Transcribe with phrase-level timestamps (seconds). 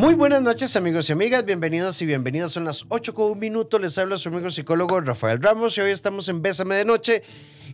[0.00, 2.52] Muy buenas noches amigos y amigas, bienvenidos y bienvenidas.
[2.52, 5.90] Son las 8 con un minuto, les habla su amigo psicólogo Rafael Ramos y hoy
[5.90, 7.22] estamos en Bésame de Noche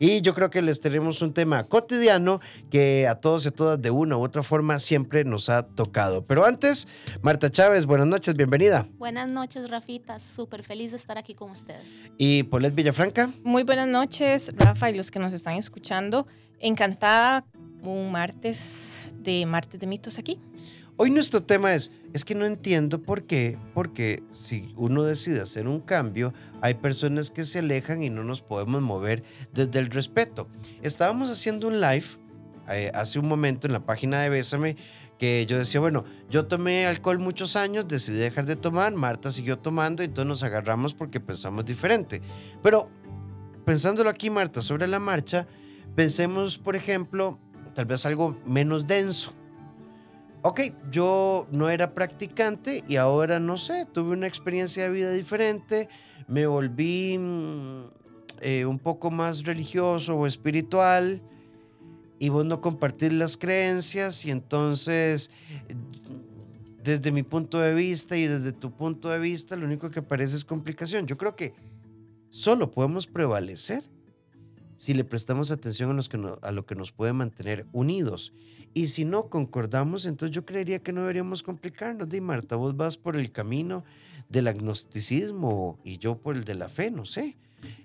[0.01, 3.81] y yo creo que les tenemos un tema cotidiano que a todos y a todas
[3.81, 6.27] de una u otra forma siempre nos ha tocado.
[6.27, 6.89] Pero antes,
[7.23, 8.89] Marta Chávez, buenas noches, bienvenida.
[8.99, 11.89] Buenas noches Rafita, súper feliz de estar aquí con ustedes.
[12.19, 13.31] Y Polet Villafranca.
[13.45, 16.27] Muy buenas noches Rafa y los que nos están escuchando.
[16.59, 17.45] Encantada
[17.83, 20.41] un martes de martes de mitos aquí.
[20.99, 25.69] Hoy nuestro tema es, es que no entiendo por qué, porque si uno decide hacer
[25.69, 29.23] un cambio, hay personas que se alejan y no nos podemos mover
[29.53, 30.49] desde el respeto.
[30.81, 32.07] Estábamos haciendo un live
[32.71, 34.77] eh, hace un momento en la página de Bésame
[35.19, 39.59] que yo decía, bueno, yo tomé alcohol muchos años, decidí dejar de tomar, Marta siguió
[39.59, 42.23] tomando y entonces nos agarramos porque pensamos diferente.
[42.63, 42.89] Pero
[43.67, 45.47] pensándolo aquí, Marta, sobre la marcha,
[45.95, 47.39] pensemos, por ejemplo,
[47.75, 49.35] tal vez algo menos denso
[50.47, 50.61] ok,
[50.93, 55.89] yo no era practicante y ahora no sé, tuve una experiencia de vida diferente,
[56.29, 57.85] me volví mm,
[58.43, 61.21] eh, un poco más religioso o espiritual
[62.21, 65.33] y vos no compartir las creencias y entonces
[66.85, 70.37] desde mi punto de vista y desde tu punto de vista lo único que aparece
[70.37, 71.09] es complicación.
[71.09, 71.55] Yo creo que
[72.31, 73.83] solo podemos prevalecer
[74.77, 78.33] si le prestamos atención a, los que a lo que nos puede mantener unidos.
[78.75, 82.09] Y si no concordamos, entonces yo creería que no deberíamos complicarnos.
[82.09, 83.85] Di Marta, vos vas por el camino
[84.29, 87.37] del agnosticismo y yo por el de la fe, no sé.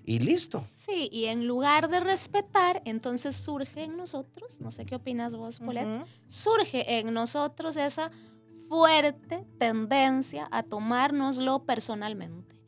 [0.04, 0.66] Y listo.
[0.76, 5.60] Sí, y en lugar de respetar, entonces surge en nosotros, no sé qué opinas vos,
[5.60, 8.10] Paulette, surge en nosotros esa
[8.68, 12.61] fuerte tendencia a tomárnoslo personalmente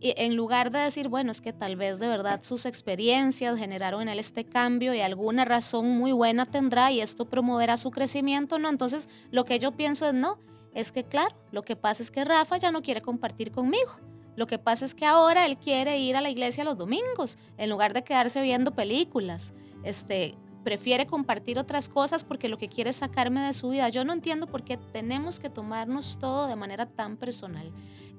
[0.00, 4.08] en lugar de decir, bueno, es que tal vez de verdad sus experiencias generaron en
[4.08, 8.68] él este cambio y alguna razón muy buena tendrá y esto promoverá su crecimiento, ¿no?
[8.68, 10.38] Entonces, lo que yo pienso es, no,
[10.74, 13.96] es que claro, lo que pasa es que Rafa ya no quiere compartir conmigo.
[14.36, 17.70] Lo que pasa es que ahora él quiere ir a la iglesia los domingos en
[17.70, 19.54] lugar de quedarse viendo películas.
[19.82, 23.88] Este, prefiere compartir otras cosas porque lo que quiere es sacarme de su vida.
[23.88, 27.70] Yo no entiendo por qué tenemos que tomarnos todo de manera tan personal.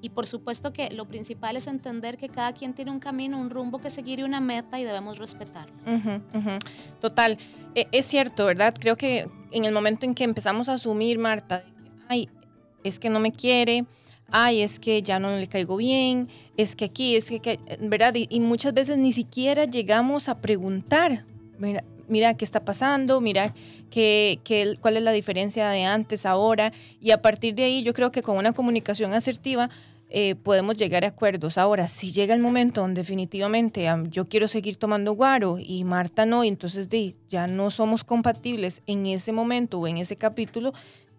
[0.02, 3.50] Y por supuesto que lo principal es entender que cada quien tiene un camino, un
[3.50, 5.76] rumbo que seguir y una meta y debemos respetarlo.
[7.02, 7.38] Total,
[7.76, 8.74] e, es cierto, ¿verdad?
[8.80, 11.66] Creo que en el momento en que empezamos a asumir, Marta,
[12.08, 12.30] ay,
[12.82, 13.84] es que no me quiere,
[14.32, 18.14] ay, es que ya no le caigo bien, es que aquí, es que, ¿verdad?
[18.16, 21.26] Y, muchas veces ni siquiera llegamos a preguntar,
[21.60, 23.54] mira, mira qué está pasando, mira
[23.90, 27.94] qué, qué, cuál es la diferencia de antes, ahora, y a partir de ahí yo
[27.94, 29.70] creo que con una comunicación asertiva
[30.10, 31.58] eh, podemos llegar a acuerdos.
[31.58, 36.46] Ahora, si llega el momento donde definitivamente yo quiero seguir tomando guaro y Marta no,
[36.46, 36.88] y entonces
[37.28, 40.74] ya no somos compatibles en ese momento o en ese capítulo,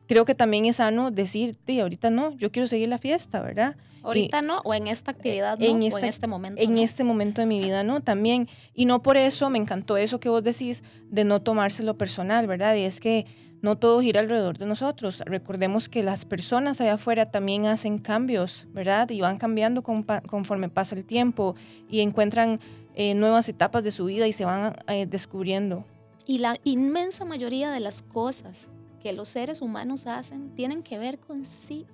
[0.09, 3.77] creo que también es sano decir, ahorita no, yo quiero seguir la fiesta, ¿verdad?
[4.03, 6.63] Ahorita no, o en esta actividad no, en o en este momento.
[6.63, 8.49] En este momento de mi vida no, también.
[8.75, 12.75] Y no por eso me encantó eso que vos decís de no tomárselo personal, ¿verdad?
[12.77, 13.27] Y es que
[13.61, 15.23] no todo gira alrededor de nosotros.
[15.27, 19.11] Recordemos que las personas allá afuera también hacen cambios, ¿verdad?
[19.11, 21.55] Y van cambiando conforme pasa el tiempo
[21.91, 22.61] y encuentran
[22.95, 25.85] eh, nuevas etapas de su vida y se van eh, descubriendo.
[26.27, 28.69] Y la inmensa mayoría de las cosas
[28.99, 31.87] que los seres humanos hacen tienen que ver con sí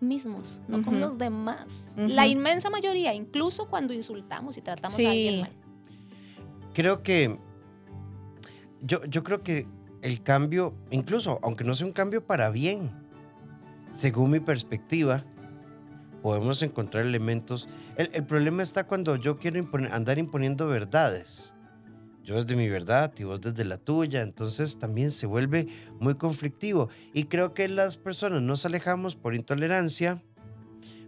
[0.00, 1.66] mismos, no con los demás.
[1.96, 5.52] La inmensa mayoría, incluso cuando insultamos y tratamos a alguien mal.
[6.74, 7.38] Creo que
[8.82, 9.66] yo, yo creo que
[10.02, 12.90] el cambio, incluso aunque no sea un cambio para bien,
[13.94, 15.24] según mi perspectiva,
[16.22, 17.68] podemos encontrar elementos.
[17.96, 21.52] El, el problema está cuando yo quiero andar imponiendo verdades
[22.24, 25.68] yo desde mi verdad y vos desde la tuya, entonces también se vuelve
[25.98, 26.88] muy conflictivo.
[27.12, 30.22] Y creo que las personas nos alejamos por intolerancia,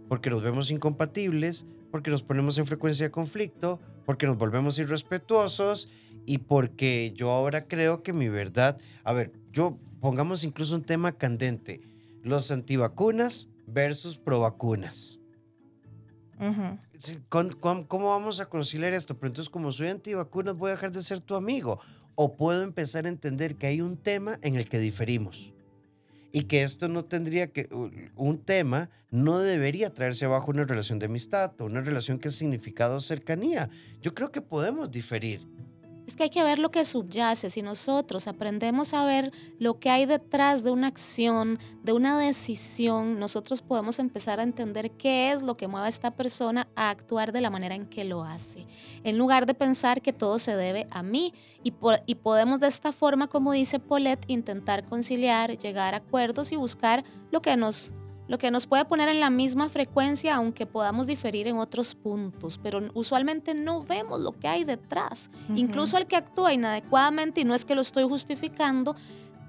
[0.07, 5.89] porque nos vemos incompatibles, porque nos ponemos en frecuencia de conflicto, porque nos volvemos irrespetuosos
[6.25, 11.13] y porque yo ahora creo que mi verdad, a ver, yo pongamos incluso un tema
[11.13, 11.81] candente,
[12.21, 15.19] los antivacunas versus provacunas.
[17.29, 19.17] ¿Cómo, vamos a conciliar esto?
[19.17, 21.79] Pero entonces, como soy antivacunas, voy a dejar de ser tu amigo.
[22.15, 25.51] O puedo empezar a entender que hay un tema en el que diferimos.
[26.31, 27.69] Y que esto no tendría que,
[28.15, 32.31] un tema no debería traerse abajo una relación de amistad o una relación que ha
[32.31, 33.69] significado cercanía.
[34.01, 35.47] Yo creo que podemos diferir.
[36.07, 37.49] Es que hay que ver lo que subyace.
[37.49, 43.19] Si nosotros aprendemos a ver lo que hay detrás de una acción, de una decisión,
[43.19, 47.31] nosotros podemos empezar a entender qué es lo que mueve a esta persona a actuar
[47.31, 48.67] de la manera en que lo hace.
[49.03, 51.33] En lugar de pensar que todo se debe a mí.
[51.63, 51.71] Y,
[52.15, 57.41] podemos de esta forma, como dice Paulette, intentar conciliar, llegar a acuerdos y buscar lo
[57.41, 57.93] que nos
[58.27, 62.59] lo que nos puede poner en la misma frecuencia aunque podamos diferir en otros puntos,
[62.61, 65.29] pero usualmente no vemos lo que hay detrás.
[65.55, 68.95] Incluso el que actúa inadecuadamente, y no es que lo estoy justificando,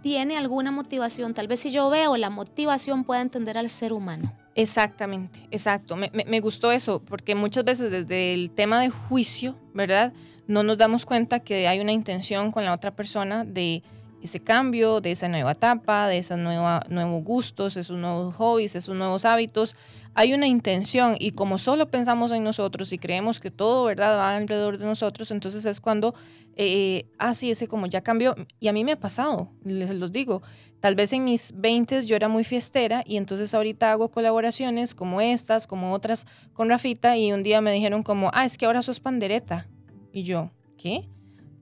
[0.03, 1.35] tiene alguna motivación.
[1.35, 4.33] Tal vez si yo veo la motivación pueda entender al ser humano.
[4.55, 5.97] Exactamente, exacto.
[5.97, 10.13] Me, me gustó eso, porque muchas veces desde el tema de juicio, ¿verdad?
[10.47, 13.83] No nos damos cuenta que hay una intención con la otra persona de
[14.23, 19.25] ese cambio, de esa nueva etapa, de esos nuevos gustos, esos nuevos hobbies, esos nuevos
[19.25, 19.77] hábitos.
[20.15, 24.37] Hay una intención y como solo pensamos en nosotros y creemos que todo verdad va
[24.37, 26.15] alrededor de nosotros, entonces es cuando,
[26.57, 28.35] eh, ah, sí, ese como ya cambió.
[28.59, 30.43] Y a mí me ha pasado, les los digo.
[30.81, 35.21] Tal vez en mis 20 yo era muy fiestera y entonces ahorita hago colaboraciones como
[35.21, 38.83] estas, como otras con Rafita y un día me dijeron como, ah, es que ahora
[38.83, 39.67] sos pandereta.
[40.13, 41.09] Y yo, ¿qué?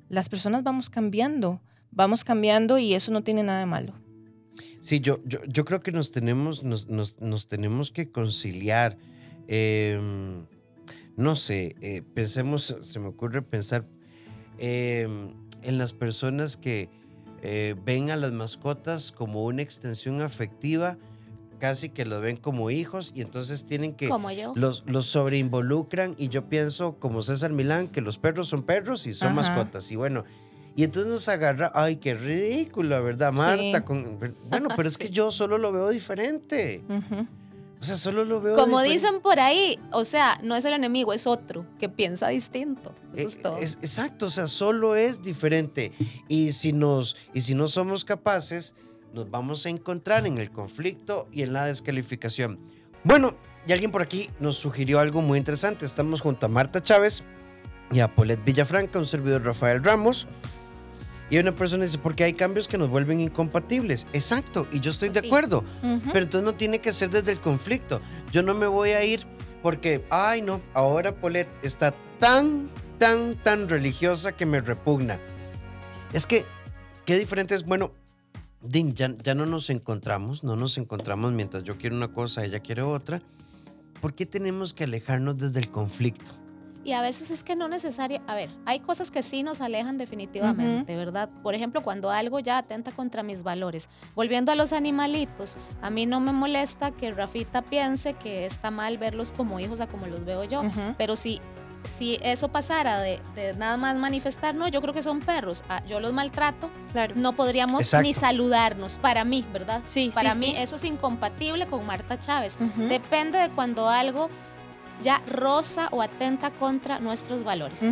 [0.09, 1.61] Las personas vamos cambiando
[1.95, 3.95] vamos cambiando y eso no tiene nada de malo.
[4.81, 8.99] Sí, yo, yo, creo que nos tenemos, nos, tenemos que conciliar.
[9.49, 10.47] Em,
[11.17, 13.87] no sé, eh, pensemos, se me ocurre pensar
[14.59, 15.29] em,
[15.63, 16.91] en las personas que
[17.43, 20.99] eh, ven a las mascotas como una extensión afectiva,
[21.59, 24.11] casi que lo ven como hijos y entonces tienen que
[24.55, 29.15] los, los sobreinvolucran y yo pienso como César Milán que los perros son perros y
[29.15, 30.25] son mascotas y bueno,
[30.77, 33.85] y entonces nos agarra, ay, qué ridículo, ¿verdad, Marta?
[33.85, 34.19] Con,
[34.49, 36.83] bueno, pero es que yo solo lo veo diferente.
[37.81, 41.13] O sea, solo lo veo Como dicen por ahí, o sea, no es el enemigo,
[41.13, 42.95] es otro que piensa distinto.
[43.13, 43.59] Eso eh, es todo.
[43.59, 45.93] exacto, o sea, solo es diferente.
[46.27, 48.75] Y si, nos, y si no somos capaces,
[49.13, 52.59] nos vamos a encontrar en el conflicto y en la descalificación.
[53.05, 53.37] Bueno,
[53.67, 55.87] y alguien por aquí nos sugirió algo muy interesante.
[55.87, 57.23] Estamos junto a Marta Chávez
[57.93, 60.27] y a Paulette Villafranca, un servidor Rafael Ramos.
[61.31, 64.07] Y una persona dice, porque hay cambios que nos vuelven incompatibles.
[64.13, 65.65] Exacto, y yo estoy de acuerdo.
[65.81, 68.01] Pero entonces no tiene que ser desde el conflicto.
[68.31, 69.27] Yo no me voy a ir
[69.63, 72.69] porque, ay no, ahora Paulette está tan,
[72.99, 75.19] tan, tan religiosa que me repugna.
[76.13, 76.45] Es que,
[77.07, 77.93] qué diferente es, bueno,
[78.61, 82.61] Din, ya, ya no nos encontramos, no nos encontramos mientras yo quiero una cosa, ella
[82.61, 83.21] quiere otra.
[84.01, 86.33] ¿Por qué tenemos que alejarnos desde el conflicto?
[86.85, 89.97] Y a veces es que no necesario, a ver, hay cosas que sí nos alejan
[89.99, 91.31] definitivamente, ¿verdad?
[91.43, 93.89] Por ejemplo, cuando algo ya atenta contra mis valores.
[94.15, 98.99] Volviendo a los animalitos, a mí no me molesta que Rafita piense que está mal
[98.99, 100.63] verlos como hijos a como los veo yo,
[100.99, 101.41] pero si
[101.85, 103.21] si eso pasara de,
[103.59, 107.15] nada más manifestar, no, yo creo que son perros, ah, yo los maltrato, claro.
[107.17, 109.83] no podríamos ni saludarnos, para mí, ¿verdad?
[109.85, 110.11] Sí.
[110.15, 112.57] Para mí eso es incompatible con Marta Chávez.
[112.77, 114.31] Depende de cuando algo
[115.03, 117.83] ya rosa o atenta contra nuestros valores.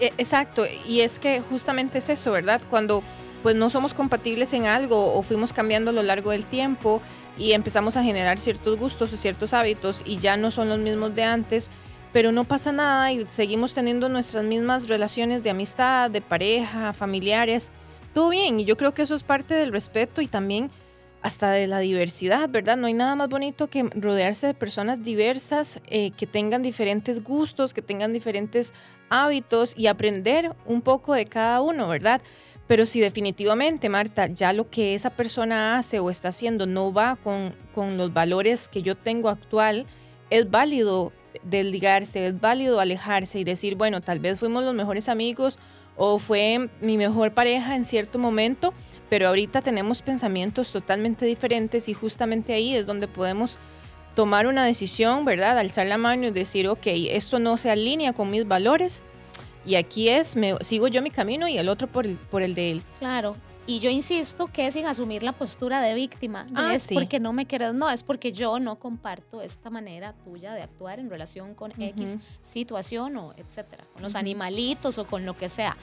[0.00, 2.60] E, exacto, y es que justamente es eso, ¿verdad?
[2.70, 3.02] Cuando
[3.42, 7.00] pues no somos compatibles en algo o fuimos cambiando a lo largo del tiempo
[7.38, 11.14] y empezamos a generar ciertos gustos o ciertos hábitos y ya no son los mismos
[11.14, 11.70] de antes,
[12.12, 17.70] pero no pasa nada y seguimos teniendo nuestras mismas relaciones de amistad, de pareja, familiares,
[18.12, 20.70] todo bien y yo creo que eso es parte del respeto y también
[21.22, 22.76] hasta de la diversidad, ¿verdad?
[22.76, 27.74] No hay nada más bonito que rodearse de personas diversas, eh, que tengan diferentes gustos,
[27.74, 28.72] que tengan diferentes
[29.10, 32.22] hábitos y aprender un poco de cada uno, ¿verdad?
[32.66, 37.16] Pero si definitivamente, Marta, ya lo que esa persona hace o está haciendo no va
[37.16, 39.86] con, con los valores que yo tengo actual,
[40.30, 41.12] es válido
[41.42, 45.58] desligarse, es válido alejarse y decir, bueno, tal vez fuimos los mejores amigos
[45.96, 48.72] o fue mi mejor pareja en cierto momento,
[49.10, 53.58] pero ahorita tenemos pensamientos totalmente diferentes y justamente ahí es donde podemos
[54.14, 55.58] tomar una decisión, ¿verdad?
[55.58, 59.02] Alzar la mano y decir, ok, esto no se alinea con mis valores
[59.66, 62.54] y aquí es, me, sigo yo mi camino y el otro por el, por el
[62.54, 62.82] de él.
[63.00, 63.36] Claro.
[63.66, 66.44] Y yo insisto que sin asumir la postura de víctima.
[66.44, 70.12] No ah, es porque no me quieres, no, es porque yo no comparto esta manera
[70.24, 75.24] tuya de actuar en relación con X situación o etcétera, con los animalitos o con
[75.24, 75.76] lo que sea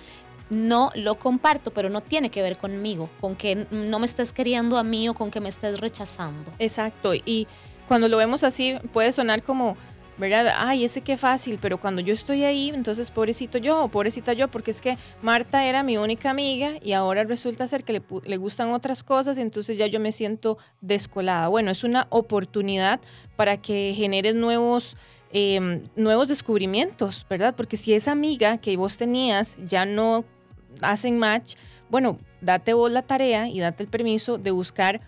[0.50, 4.77] no lo comparto, pero no tiene que ver conmigo, con que no me estés queriendo
[4.77, 6.51] a mí o con que me estés rechazando.
[6.60, 7.48] Exacto, y
[7.88, 9.77] cuando lo vemos así puede sonar como,
[10.18, 10.54] ¿verdad?
[10.58, 14.48] Ay, ese qué fácil, pero cuando yo estoy ahí, entonces pobrecito yo o pobrecita yo,
[14.48, 18.38] porque es que Marta era mi única amiga y ahora resulta ser que le, le
[18.38, 21.48] gustan otras cosas, entonces ya yo me siento descolada.
[21.48, 23.00] Bueno, es una oportunidad
[23.36, 24.98] para que generes nuevos...
[25.34, 27.54] Em, nuevos descubrimientos, ¿verdad?
[27.54, 30.24] Porque si esa amiga que vos tenías ya no
[30.81, 31.55] hacen match,
[31.89, 35.01] bueno, date vos la tarea y date el permiso de buscar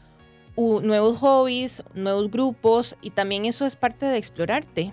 [0.56, 4.92] nuevos hobbies, nuevos grupos y también eso es parte de explorarte.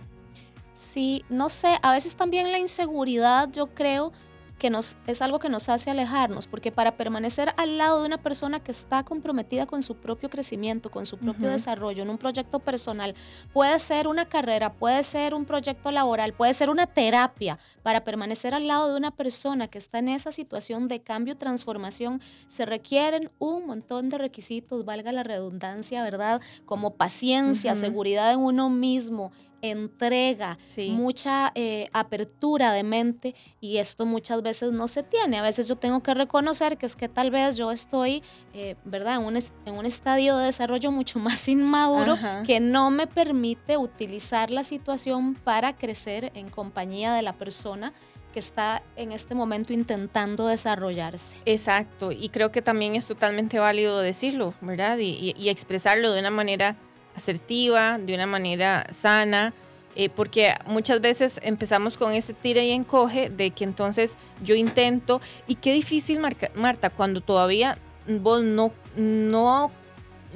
[0.75, 4.12] Sí, no sé, a veces también la inseguridad, yo creo,
[4.59, 8.19] que nos, es algo que nos hace alejarnos, porque para permanecer al lado de una
[8.19, 12.59] persona que está comprometida con su propio crecimiento, con su propio desarrollo, en un proyecto
[12.59, 13.15] personal,
[13.53, 18.55] puede ser una carrera, puede ser un proyecto laboral, puede ser una terapia, para permanecer
[18.55, 23.31] al lado de una persona que está en esa situación de cambio, transformación, se requieren
[23.39, 26.41] un montón de requisitos, valga la redundancia, ¿verdad?
[26.65, 29.31] Como paciencia, seguridad en uno mismo,
[29.63, 30.59] entrega,
[30.91, 35.39] mucha eh, apertura de mente y esto muchas veces no se tiene.
[35.39, 38.23] A veces yo tengo que reconocer que es que tal vez yo estoy,
[38.55, 43.07] eh, ¿verdad?, en un, en un, estadio de desarrollo mucho más inmaduro que no me
[43.07, 47.93] permite utilizar la situación para crecer en compañía de la persona
[48.33, 51.39] que está en este momento intentando desarrollarse.
[51.47, 54.99] Exacto, y creo que también es totalmente válido decirlo, ¿verdad?
[54.99, 56.77] y expresarlo de una manera
[57.16, 59.54] asertiva, de una manera sana,
[59.94, 65.20] eh, porque muchas veces empezamos con este tira y encoge de que entonces yo intento,
[65.46, 66.20] y qué difícil,
[66.54, 69.70] Marta, cuando todavía vos no, no,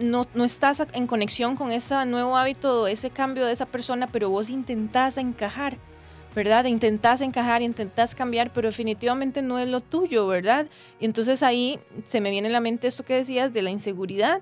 [0.03, 4.31] no, no estás en conexión con ese nuevo hábito, ese cambio de esa persona, pero
[4.31, 5.77] vos intentás encajar.
[6.35, 6.65] ¿verdad?
[6.67, 10.67] Intentás encajar, intentás cambiar, pero definitivamente no es lo tuyo, ¿verdad?
[11.01, 14.41] Y entonces ahí se me viene a la mente esto que decías de la inseguridad,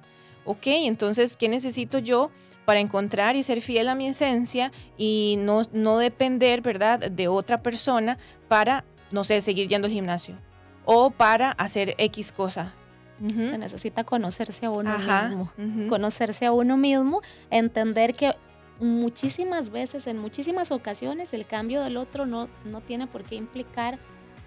[0.49, 2.31] ok, entonces, ¿qué necesito yo
[2.65, 7.63] para encontrar y ser fiel a mi esencia y no, no depender, ¿verdad?, de otra
[7.63, 8.17] persona
[8.49, 10.37] para, no sé, seguir yendo al gimnasio
[10.87, 12.75] o para hacer X cosa.
[13.19, 15.53] Se necesita conocerse a uno mismo,
[15.89, 18.33] conocerse a uno mismo, entender que
[18.81, 23.99] muchísimas veces, en muchísimas ocasiones, el cambio del otro no, no tiene por qué implicar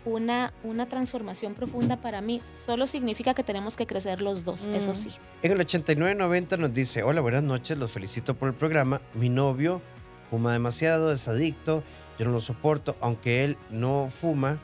[0.05, 2.41] una, una transformación profunda para mí.
[2.65, 4.95] Solo significa que tenemos que crecer los dos, eso mm.
[4.95, 5.09] sí.
[5.41, 9.01] En el 8990 nos dice, hola, buenas noches, los felicito por el programa.
[9.13, 9.81] Mi novio
[10.29, 11.83] fuma demasiado, es adicto,
[12.17, 14.59] yo no lo soporto, aunque él no fuma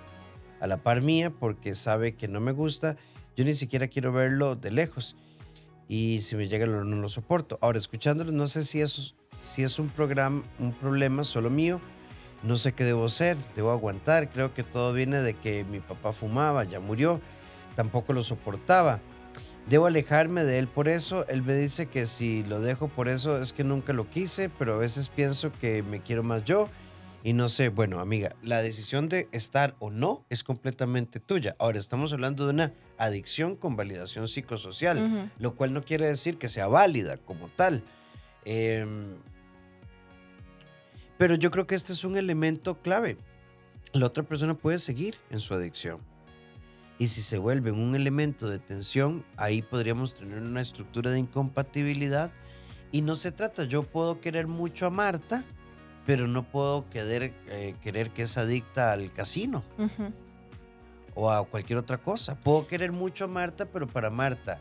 [0.60, 2.98] a la par mía porque sabe que no me gusta,
[3.36, 5.16] yo ni siquiera quiero verlo de lejos.
[5.90, 7.58] Y si me llega no lo soporto.
[7.62, 11.80] Ahora, escuchándolo, no sé si, eso, si es un, programa, un problema solo mío
[12.48, 16.14] no sé qué debo hacer, debo aguantar, creo que todo viene de que mi papá
[16.14, 17.22] fumaba, ya murió,
[17.76, 19.00] tampoco lo soportaba.
[19.68, 23.42] Debo alejarme de él por eso, él me dice que si lo dejo por eso
[23.42, 26.70] es que nunca lo quise, pero a veces pienso que me quiero más yo
[27.22, 31.58] y no sé, bueno amiga, la decisión de estar o no es completamente tuya.
[31.60, 36.48] Ahora estamos hablando de una adicción con validación psicosocial, lo cual no quiere decir que
[36.48, 37.84] sea válida como tal.
[38.46, 39.18] Em,
[41.18, 43.18] pero yo creo que este es un elemento clave.
[43.94, 46.00] La otra persona puede seguir en su adicción.
[47.00, 52.32] Y si se vuelve un elemento de tensión, ahí podríamos tener una estructura de incompatibilidad.
[52.92, 55.44] Y no se trata, yo puedo querer mucho a Marta,
[56.06, 59.64] pero no puedo querer, eh, querer que es adicta al casino
[61.14, 62.36] o a cualquier otra cosa.
[62.36, 64.60] Puedo querer mucho a Marta, pero para Marta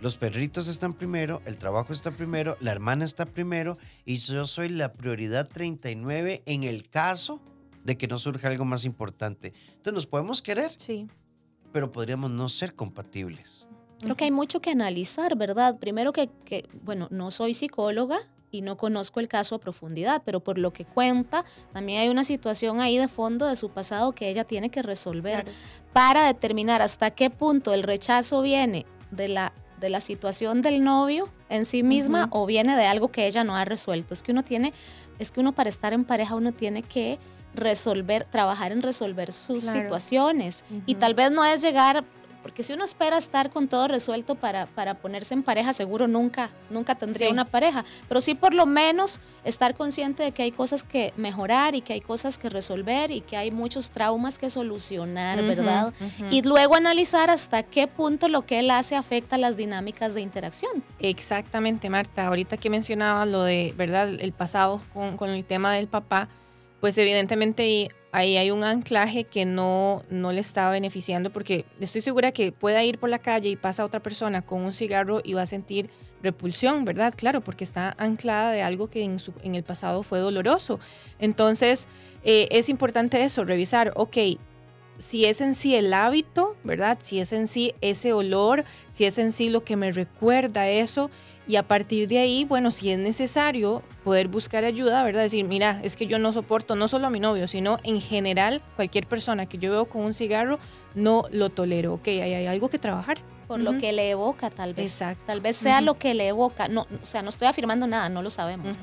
[0.00, 4.68] los perritos están primero, el trabajo está primero, la hermana está primero y yo soy
[4.68, 7.40] la prioridad 39 en el caso
[7.84, 9.54] de que no surja algo más importante.
[9.68, 11.06] Entonces nos podemos querer, sí.
[11.72, 13.66] pero podríamos no ser compatibles.
[14.00, 15.78] Creo que hay mucho que analizar, ¿verdad?
[15.78, 16.28] Primero que,
[16.82, 18.18] bueno, no soy psicóloga
[18.50, 22.24] y no conozco el caso a profundidad, pero por lo que cuenta, también hay una
[22.24, 25.46] situación ahí de fondo de su pasado que ella tiene que resolver
[25.94, 29.52] para determinar hasta qué punto el rechazo viene de la
[29.86, 33.54] de la situación del novio en sí misma o viene de algo que ella no
[33.56, 34.14] ha resuelto.
[34.14, 34.72] Es que uno tiene,
[35.20, 37.20] es que uno para estar en pareja uno tiene que
[37.54, 40.64] resolver, trabajar en resolver sus situaciones.
[40.86, 42.04] Y tal vez no es llegar
[42.46, 46.48] porque si uno espera estar con todo resuelto para, para ponerse en pareja, seguro nunca,
[46.70, 47.84] nunca tendría una pareja.
[48.06, 51.94] Pero sí por lo menos estar consciente de que hay cosas que mejorar y que
[51.94, 55.92] hay cosas que resolver y que hay muchos traumas que solucionar, ¿verdad?
[56.30, 60.84] Y luego analizar hasta qué punto lo que él hace afecta las dinámicas de interacción.
[61.00, 62.28] Exactamente, Marta.
[62.28, 64.08] Ahorita que mencionaba lo de, ¿verdad?
[64.08, 66.28] El pasado con, con el tema del papá,
[66.80, 72.32] pues evidentemente ahí hay un anclaje que no, no le está beneficiando porque estoy segura
[72.32, 75.42] que pueda ir por la calle y pasa otra persona con un cigarro y va
[75.42, 75.90] a sentir
[76.22, 77.14] repulsión, ¿verdad?
[77.16, 80.80] Claro, porque está anclada de algo que en, su, en el pasado fue doloroso.
[81.18, 81.88] Entonces,
[82.24, 84.16] eh, es importante eso, revisar, ok,
[84.98, 86.98] si es en sí el hábito, ¿verdad?
[87.00, 91.10] Si es en sí ese olor, si es en sí lo que me recuerda eso.
[91.48, 95.22] Y a partir de ahí, bueno, si es necesario poder buscar ayuda, ¿verdad?
[95.22, 98.62] Decir, mira, es que yo no soporto no solo a mi novio, sino en general
[98.74, 100.58] cualquier persona que yo veo con un cigarro,
[100.96, 101.94] no lo tolero.
[101.94, 103.18] Ok, hay, algo que trabajar.
[103.46, 104.86] Por lo que le evoca, tal vez.
[104.86, 105.22] Exacto.
[105.24, 106.66] Tal vez sea lo que le evoca.
[106.66, 108.76] No, o sea, no estoy afirmando nada, no lo sabemos.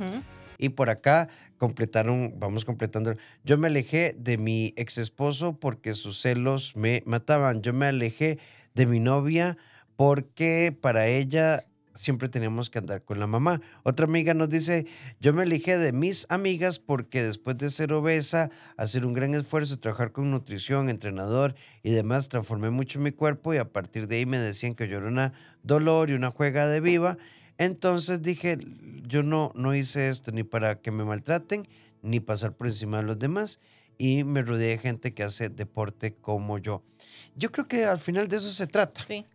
[0.58, 1.28] Y por acá
[1.58, 3.16] completaron, vamos completando.
[3.44, 7.62] Yo me alejé de mi ex esposo porque sus celos me mataban.
[7.62, 8.40] Yo me alejé
[8.74, 9.58] de mi novia
[9.98, 13.62] porque para ella siempre teníamos que andar con la mamá.
[13.84, 14.86] Otra amiga nos dice,
[15.20, 19.80] yo me alejé de mis amigas porque después de ser obesa, hacer un gran esfuerzo,
[19.80, 24.26] trabajar con nutrición, entrenador y demás, transformé mucho mi cuerpo y a partir de ahí
[24.26, 25.34] me decían que yo era una
[25.64, 27.18] dolor y una juega de viva
[27.58, 28.58] entonces dije,
[29.08, 31.68] yo no, no hice esto ni para que me maltraten,
[32.02, 33.60] ni pasar por encima de los demás,
[33.98, 36.84] y me rodeé de gente que hace deporte como yo.
[37.36, 39.04] Yo creo que al final de eso se trata.
[39.06, 39.26] Sí,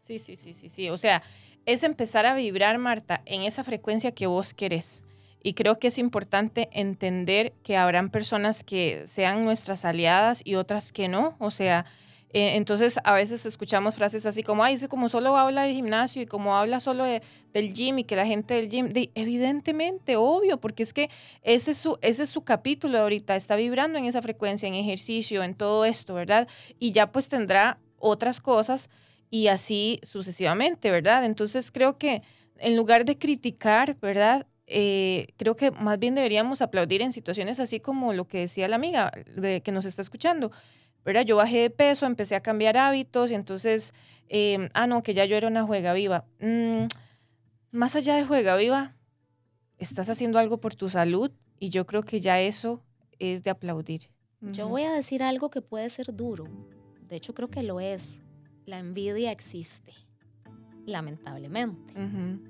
[0.00, 0.88] sí, sí, sí, sí, sí.
[0.88, 1.22] O sea,
[1.68, 5.04] es empezar a vibrar, Marta, en esa frecuencia que vos querés.
[5.42, 10.92] Y creo que es importante entender que habrán personas que sean nuestras aliadas y otras
[10.92, 11.36] que no.
[11.38, 11.84] O sea,
[12.32, 16.22] eh, entonces, a veces escuchamos frases así como, ay, es como solo habla de gimnasio
[16.22, 20.82] y como habla solo del gym y que la gente del gym, evidentemente, obvio, porque
[20.82, 21.10] es que
[21.42, 25.42] ese es, su, ese es su capítulo ahorita, está vibrando en esa frecuencia, en ejercicio,
[25.42, 26.48] en todo esto, ¿verdad?
[26.78, 28.88] Y ya pues tendrá otras cosas
[29.30, 31.24] y así sucesivamente, ¿verdad?
[31.24, 32.22] Entonces, creo que
[32.58, 34.46] en lugar de criticar, ¿verdad?
[34.66, 38.76] Eh, creo que más bien deberíamos aplaudir en situaciones así como lo que decía la
[38.76, 40.50] amiga de, que nos está escuchando
[41.08, 41.24] ¿verdad?
[41.24, 43.94] Yo bajé de peso, empecé a cambiar hábitos y entonces,
[44.28, 46.26] em, ah, no, que ya yo era una juega viva.
[46.38, 46.84] Mm,
[47.70, 48.94] más allá de juega viva,
[49.78, 52.82] estás haciendo algo por tu salud y yo creo que ya eso
[53.18, 54.10] es de aplaudir.
[54.40, 56.44] Yo voy a decir algo que puede ser duro.
[57.08, 58.20] De hecho, creo que lo es.
[58.68, 59.94] La envidia existe,
[60.84, 61.94] lamentablemente.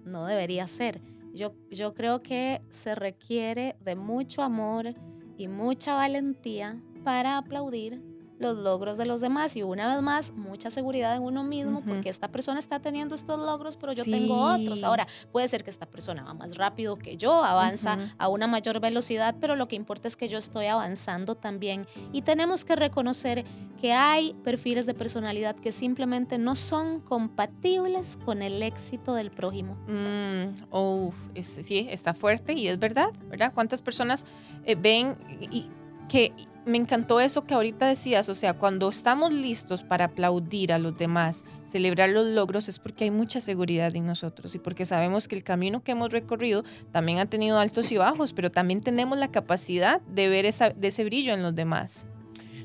[0.05, 1.01] No debería ser.
[1.33, 4.97] Yo, yo creo que se requiere de mucho amor
[5.37, 8.03] y mucha valentía para aplaudir
[8.39, 12.09] los logros de los demás y una vez más mucha seguridad en uno mismo porque
[12.09, 14.83] esta persona está teniendo estos logros pero yo tengo otros.
[14.83, 18.81] Ahora puede ser que esta persona va más rápido que yo, avanza a una mayor
[18.81, 23.45] velocidad, pero lo que importa es que yo estoy avanzando también y tenemos que reconocer
[23.81, 29.77] que hay perfiles de personalidad que simplemente no son compatibles con el éxito del prójimo.
[29.87, 33.53] Mm, oh, sí, está fuerte y es verdad, ¿verdad?
[33.55, 34.27] ¿Cuántas personas
[34.65, 35.69] eh, ven y
[36.09, 36.33] que
[36.69, 40.97] me encantó eso que ahorita decías, o sea, cuando estamos listos para aplaudir a los
[40.97, 45.37] demás, celebrar los logros, es porque hay mucha seguridad en nosotros y porque sabemos que
[45.37, 49.31] el camino que hemos recorrido también ha tenido altos y bajos, pero también tenemos la
[49.31, 52.07] capacidad de ver ese brillo en los demás.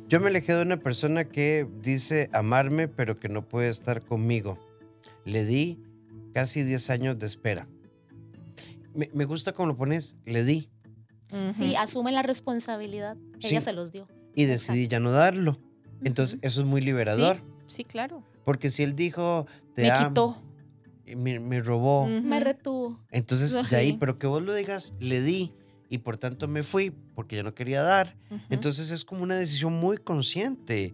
[0.10, 4.60] Yo me alejé de una persona que dice amarme, pero que no puede estar conmigo.
[5.24, 5.80] Le di
[6.34, 7.68] casi 10 años de espera.
[8.94, 10.73] Me, me gusta cómo lo pones, le di.
[11.56, 13.18] Sí, asume la responsabilidad.
[13.42, 14.08] Ella se los dio.
[14.36, 15.60] Y decidí ya no darlo.
[16.04, 17.38] Entonces, eso es muy liberador.
[17.68, 18.24] Sí, claro.
[18.44, 20.42] Porque si él dijo, te me quitó.
[21.06, 22.08] Me, me, robó.
[22.08, 23.00] Me retuvo.
[23.12, 25.54] Entonces, de ahí, pero que vos lo digas, le di
[25.90, 28.16] y por tanto me fui porque ya no quería dar.
[28.50, 30.94] Entonces, es como una decisión muy consciente.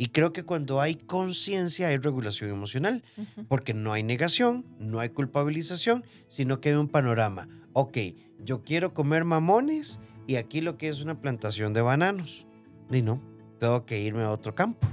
[0.00, 3.02] Y creo que cuando hay conciencia hay regulación emocional,
[3.48, 7.48] porque no hay negación, no hay culpabilización, sino que hay un panorama.
[7.80, 7.96] Ok,
[8.44, 12.44] yo quiero comer mamones y aquí lo que es una plantación de bananos.
[12.90, 13.22] Y no,
[13.60, 14.88] tengo que irme a otro campo.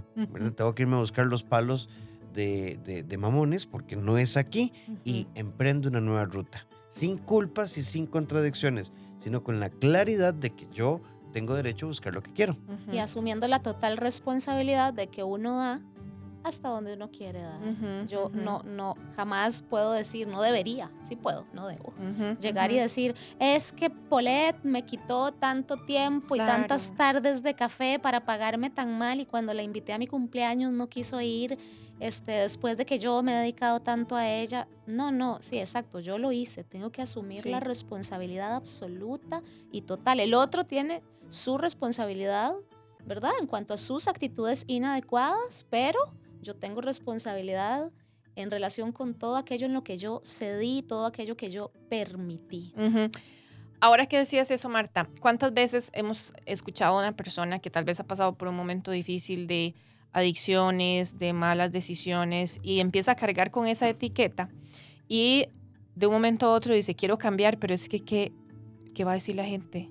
[0.56, 1.90] Tengo que irme a buscar los palos
[2.36, 4.72] de, mamones porque no es aquí
[5.04, 6.68] y emprendo una nueva ruta.
[6.92, 11.02] Sin culpas y sin contradicciones, sino con la claridad de que yo
[11.34, 12.56] tengo derecho a buscar lo que quiero.
[12.92, 15.82] Y asumiendo la total responsabilidad de que uno da
[16.46, 18.06] hasta donde uno quiere dar.
[18.06, 21.92] Yo no, no, jamás puedo decir, no debería, sí puedo, no debo.
[22.40, 27.98] Llegar y decir, es que Polet me quitó tanto tiempo y tantas tardes de café
[27.98, 31.58] para pagarme tan mal y cuando la invité a mi cumpleaños no quiso ir,
[32.00, 34.68] este, después de que yo me he dedicado tanto a ella.
[34.86, 40.20] No, no, sí, exacto, yo lo hice, tengo que asumir la responsabilidad absoluta y total.
[40.20, 42.54] El otro tiene su responsabilidad,
[43.04, 43.32] ¿verdad?
[43.40, 45.98] En cuanto a sus actitudes inadecuadas, pero
[46.46, 47.92] yo tengo responsabilidad
[48.36, 52.74] en relación con todo aquello en lo que yo cedí, todo aquello que yo permití.
[53.82, 58.00] Ahora que decías eso, Marta, ¿cuántas veces hemos escuchado a una persona que tal vez
[58.00, 59.74] ha pasado por un momento difícil de
[60.12, 64.50] adicciones, de malas decisiones y empieza a cargar con esa etiqueta
[65.08, 65.48] y
[65.96, 68.32] de un momento a otro dice, quiero cambiar, pero es que, ¿qué,
[68.94, 69.90] qué va a decir la gente?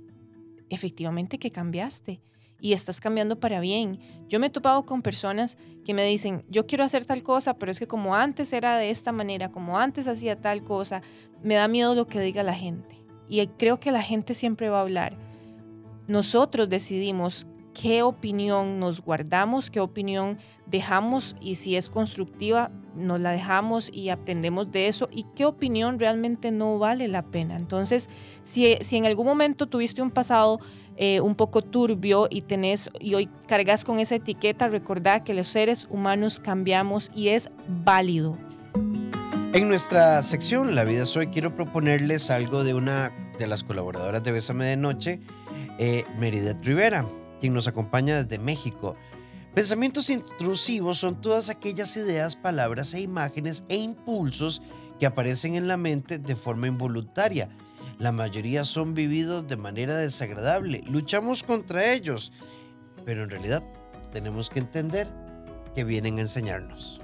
[0.70, 2.20] Efectivamente que cambiaste
[2.64, 3.98] y estás cambiando para bien.
[4.26, 7.70] Yo me he topado con personas que me dicen, yo quiero hacer tal cosa, pero
[7.70, 11.02] es que como antes era de esta manera, como antes hacía tal cosa,
[11.42, 13.04] me da miedo lo que diga la gente.
[13.28, 15.18] Y creo que la gente siempre va a hablar.
[16.06, 23.32] Nosotros decidimos qué opinión nos guardamos, qué opinión dejamos y si es constructiva, nos la
[23.32, 27.56] dejamos y aprendemos de eso y qué opinión realmente no vale la pena.
[27.56, 28.08] Entonces,
[28.44, 30.60] si, en algún momento tuviste un pasado
[30.96, 35.48] eh, un poco turbio y tenés y hoy cargas con esa etiqueta, recordad que los
[35.48, 38.38] seres humanos cambiamos y es válido.
[39.52, 44.22] En nuestra sección La vida es hoy quiero proponerles algo de una de las colaboradoras
[44.22, 45.20] de Bésame de Noche,
[45.78, 46.04] eh,
[46.62, 47.04] Rivera,
[47.40, 48.96] quien nos acompaña desde México.
[49.54, 54.60] Pensamientos intrusivos son todas aquellas ideas, palabras e imágenes e impulsos
[54.98, 57.48] que aparecen en la mente de forma involuntaria
[57.98, 60.82] la mayoría son vividos de manera desagradable.
[60.86, 62.32] Luchamos contra ellos,
[63.04, 63.62] pero en realidad
[64.12, 65.08] tenemos que entender
[65.74, 67.00] que vienen a enseñarnos.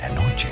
[0.00, 0.50] La noche,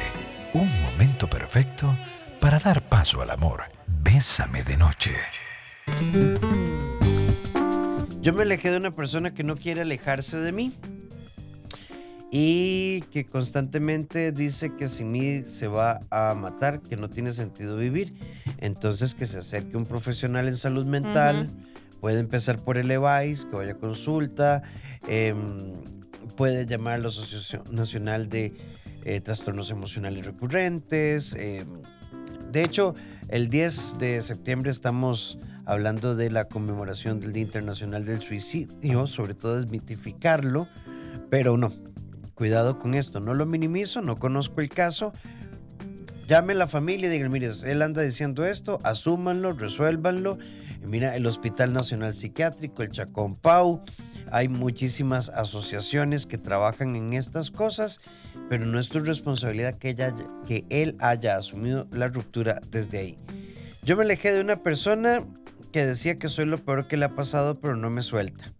[0.54, 1.94] un momento perfecto
[2.40, 3.62] para dar paso al amor.
[3.86, 5.12] Bésame de noche.
[8.20, 10.76] Yo me alejé de una persona que no quiere alejarse de mí
[12.30, 17.76] y que constantemente dice que sin mí se va a matar, que no tiene sentido
[17.76, 18.14] vivir.
[18.58, 21.48] Entonces que se acerque un profesional en salud mental,
[22.00, 24.62] puede empezar por el EVAIS, que vaya a consulta,
[25.08, 25.72] em,
[26.36, 28.54] puede llamar a la Asociación Nacional de
[29.04, 31.34] eh, Trastornos Emocionales Recurrentes.
[31.34, 31.66] Em,
[32.50, 32.94] de hecho,
[33.28, 39.34] el 10 de septiembre estamos hablando de la conmemoración del Día Internacional del Suicidio, sobre
[39.34, 40.66] todo desmitificarlo,
[41.30, 41.72] pero no,
[42.34, 45.12] cuidado con esto, no lo minimizo, no conozco el caso.
[46.28, 50.38] Llame a la familia y digan, mire, él anda diciendo esto, asúmanlo, resuélvanlo.
[50.84, 53.84] mira, el Hospital Nacional Psiquiátrico, el Chacón Pau,
[54.30, 58.00] hay muchísimas asociaciones que trabajan en estas cosas,
[58.48, 60.14] pero no es tu responsabilidad que, ella,
[60.46, 63.18] que él haya asumido la ruptura desde ahí.
[63.82, 65.22] Yo me alejé de una persona
[65.72, 68.52] que decía que soy lo peor que le ha pasado, pero no me suelta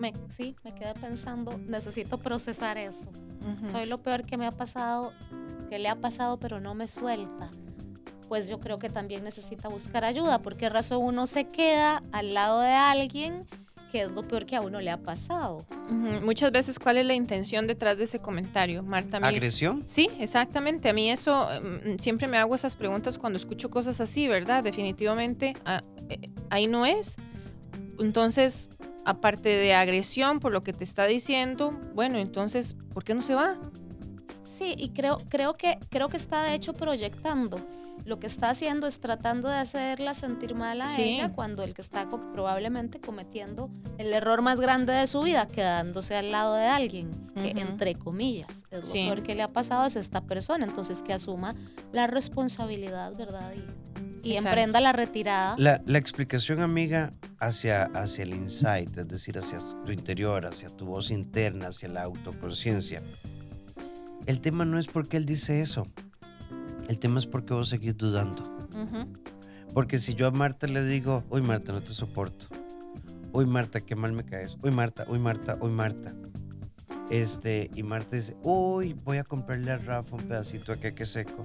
[0.00, 3.06] me, sí, me quedé pensando, necesito procesar eso.
[3.70, 5.12] Soy lo peor que me ha pasado,
[5.68, 7.50] que le ha pasado, pero no me suelta.
[8.28, 12.60] Pues yo creo que también necesita buscar ayuda, porque razón uno se queda al lado
[12.60, 13.46] de alguien
[13.90, 15.66] que es lo peor que a uno le ha pasado.
[16.22, 19.18] Muchas veces, ¿cuál es la intención detrás de ese comentario, Marta?
[19.18, 19.82] ¿Agresión?
[19.86, 20.88] Sí, exactamente.
[20.88, 24.62] A mí eso, mm, siempre me hago esas preguntas cuando escucho cosas así, ¿verdad?
[24.62, 27.16] Definitivamente, ah, eh, ahí no es.
[27.98, 28.70] Entonces,
[29.04, 33.34] aparte de agresión por lo que te está diciendo, bueno, entonces, ¿por qué no se
[33.34, 33.58] va?
[34.60, 37.58] Sí, y creo, creo, que, creo que está de hecho proyectando.
[38.04, 41.80] Lo que está haciendo es tratando de hacerla sentir mal a ella cuando el que
[41.80, 47.10] está probablemente cometiendo el error más grande de su vida, quedándose al lado de alguien,
[47.34, 50.66] que entre comillas, es lo peor que le ha pasado a esta persona.
[50.66, 51.54] Entonces que asuma
[51.90, 53.54] la responsabilidad, ¿verdad?
[54.22, 55.54] y emprenda la retirada.
[55.56, 60.84] La, la, explicación, amiga, hacia, hacia el insight, es decir, hacia tu interior, hacia tu
[60.84, 63.02] voz interna, hacia la autoconciencia.
[64.30, 65.88] El tema no es porque él dice eso.
[66.86, 68.44] El tema es porque vos seguís dudando.
[69.74, 72.46] Porque si yo a Marta le digo, uy Marta, no te soporto.
[73.32, 74.56] Uy Marta, qué mal me caes.
[74.62, 76.14] Uy Marta, uy Marta, uy Marta.
[77.10, 81.44] Este, y Marta dice, uy, voy a comprarle a Rafa un pedacito de queque seco.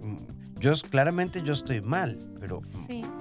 [0.00, 2.62] Mm, yo claramente yo estoy mal, pero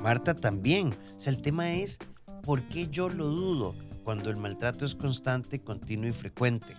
[0.02, 0.94] Marta también.
[1.18, 2.00] O sea, el tema es
[2.44, 3.76] por qué yo lo dudo
[4.08, 6.78] cuando el maltrato es constante, continuo y frecuente.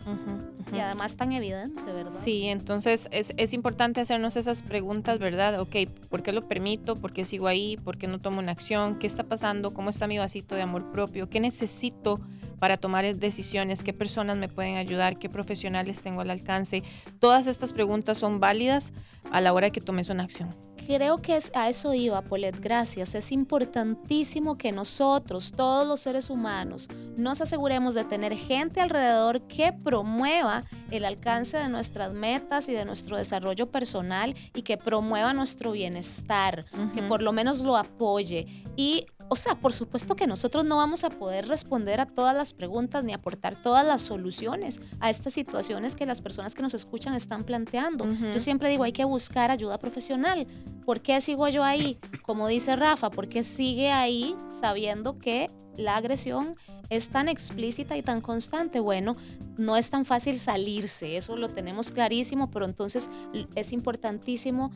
[0.73, 2.11] Y además tan evidente, ¿verdad?
[2.11, 5.61] Sí, entonces es, es, importante hacernos esas preguntas, ¿verdad?
[5.61, 5.77] Ok,
[6.09, 6.97] ¿por qué lo permito?
[6.97, 7.77] ¿Por qué sigo ahí?
[7.77, 8.99] ¿Por qué no tomo una acción?
[8.99, 9.75] ¿Qué está pasando?
[9.75, 11.29] ¿Cómo está mi vasito de amor propio?
[11.29, 12.19] ¿Qué necesito
[12.61, 13.83] para tomar decisiones?
[13.83, 15.19] ¿Qué personas me pueden ayudar?
[15.19, 16.83] ¿Qué profesionales tengo al alcance?
[17.19, 18.95] Todas estas preguntas son válidas
[19.31, 20.55] a la hora que tomes una acción
[20.89, 23.15] creo que es, a eso iba, Polet, gracias.
[23.15, 29.73] Es importantísimo que nosotros, todos los seres humanos, nos aseguremos de tener gente alrededor que
[29.73, 35.73] promueva el alcance de nuestras metas y de nuestro desarrollo personal y que promueva nuestro
[35.73, 38.47] bienestar, que por lo menos lo apoye.
[38.75, 42.53] Y o sea, por supuesto que nosotros no vamos a poder responder a todas las
[42.53, 47.15] preguntas ni aportar todas las soluciones a estas situaciones que las personas que nos escuchan
[47.15, 48.07] están planteando.
[48.07, 50.47] Yo siempre digo, hay que buscar ayuda profesional.
[50.85, 51.99] ¿Por qué sigo yo ahí?
[52.23, 56.57] Como dice Rafa, ¿por qué sigue ahí sabiendo que la agresión
[56.91, 59.17] es tan explícita y tan constante, bueno,
[59.57, 63.11] no es tan fácil salirse, eso lo tenemos clarísimo, pero entonces
[63.55, 64.73] es importantísimo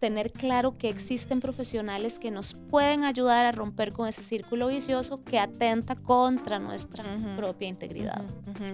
[0.00, 5.22] tener claro que existen profesionales que nos pueden ayudar a romper con ese círculo vicioso
[5.24, 7.04] que atenta contra nuestra
[7.36, 8.22] propia integridad.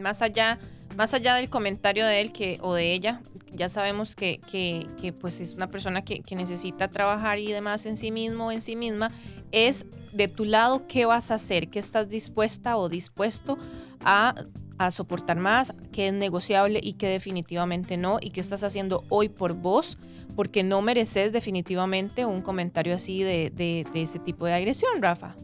[0.01, 0.59] Más allá,
[0.97, 5.41] más allá del comentario de él que, o de ella, ya sabemos que, que, pues
[5.41, 8.77] es una persona que, que, necesita trabajar y demás en sí mismo o en sí
[8.77, 9.11] misma,
[9.53, 13.59] es de tu lado qué vas a hacer, qué estás dispuesta o dispuesto
[14.05, 14.35] a,
[14.81, 19.29] a soportar más, qué es negociable y qué definitivamente no, y qué estás haciendo hoy
[19.29, 19.99] por vos
[20.35, 25.37] porque no mereces definitivamente un comentario así de, de, ese tipo de agresión, Rafa.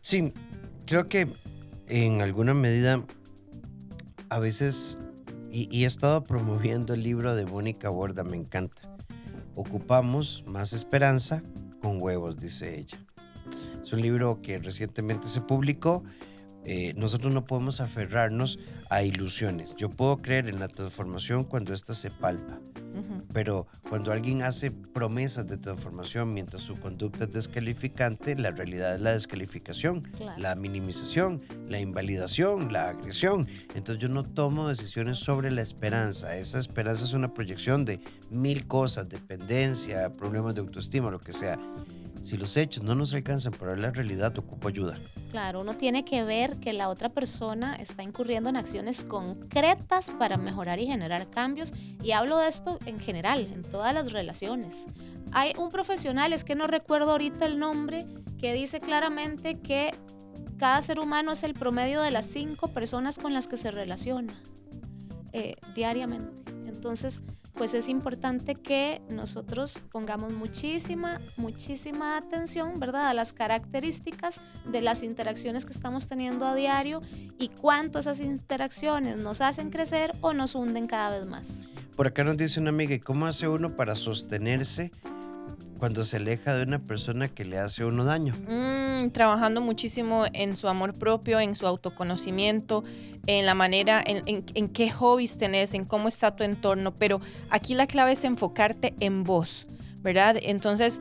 [0.00, 0.32] Sí,
[0.86, 1.28] creo que
[1.86, 3.04] en alguna medida
[4.28, 4.98] a veces,
[5.52, 8.82] y, y, he estado promoviendo el libro de Mónica Borda, me encanta.
[9.54, 11.44] Ocupamos más esperanza
[11.80, 12.98] con huevos, dice ella.
[13.84, 16.02] Es un libro que recientemente se publicó
[16.70, 18.58] eh, nosotros no podemos aferrarnos
[18.90, 19.74] a ilusiones.
[19.76, 22.60] Yo puedo creer en la transformación cuando ésta se palpa,
[23.32, 29.00] pero cuando alguien hace promesas de transformación mientras su conducta es descalificante, la realidad es
[29.00, 30.02] la descalificación,
[30.36, 33.46] la minimización, la invalidación, la agresión.
[33.74, 36.36] Entonces yo no tomo decisiones sobre la esperanza.
[36.36, 41.58] Esa esperanza es una proyección de mil cosas, dependencia, problemas de autoestima, lo que sea.
[42.22, 44.98] Si los hechos no nos alcanzan para ver la realidad, ocupo ayuda.
[45.30, 50.36] Claro, uno tiene que ver que la otra persona está incurriendo en acciones concretas para
[50.36, 51.72] mejorar y generar cambios.
[52.02, 54.86] Y hablo de esto en general, en todas las relaciones.
[55.32, 58.06] Hay un profesional, es que no recuerdo ahorita el nombre,
[58.38, 59.94] que dice claramente que
[60.58, 64.34] cada ser humano es el promedio de las cinco personas con las que se relaciona
[65.32, 66.52] eh, diariamente.
[66.66, 67.22] Entonces,
[67.58, 73.08] pues es importante que nosotros pongamos muchísima, muchísima atención, ¿verdad?
[73.08, 77.02] A las características de las interacciones que estamos teniendo a diario
[77.36, 81.64] y cuánto esas interacciones nos hacen crecer o nos hunden cada vez más.
[81.96, 84.92] Por acá nos dice una amiga, ¿cómo hace uno para sostenerse
[85.78, 88.34] cuando se aleja de una persona que le hace uno daño?
[88.48, 92.84] Mm, trabajando muchísimo en su amor propio, en su autoconocimiento,
[93.26, 97.74] en la manera, en, en, qué hobbies tenés, en cómo está tu entorno, pero aquí
[97.74, 99.66] la clave es enfocarte en vos.
[100.00, 100.36] ¿Verdad?
[100.42, 101.00] Entonces